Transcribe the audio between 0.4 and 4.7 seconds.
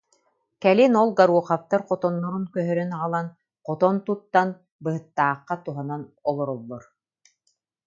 Кэлин ол Гороховтар хотоннорун көһөрөн аҕалан, хотон туттан,